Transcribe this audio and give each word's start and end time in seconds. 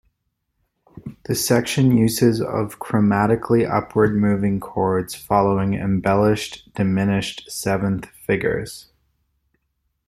The 1.25 1.35
section 1.35 1.95
uses 1.95 2.41
of 2.41 2.79
chromatically 2.79 3.69
upward 3.71 4.15
moving 4.15 4.59
chords 4.59 5.13
following 5.13 5.75
embellished 5.75 6.73
diminished 6.73 7.51
seventh 7.51 8.07
figures. 8.07 8.87